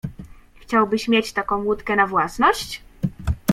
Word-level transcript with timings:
Chciałbyś 0.59 1.07
mieć 1.07 1.33
taką 1.33 1.63
łódkę 1.63 1.95
na 1.95 2.07
własność? 2.07 2.81